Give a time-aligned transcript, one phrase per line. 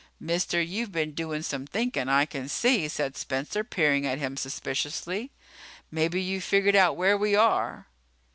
[0.19, 5.29] "Mister, you've been doing some thinkin', I can see," said Spencer, peering at him suspiciously.
[5.91, 7.85] "Maybe you've figured out where we are."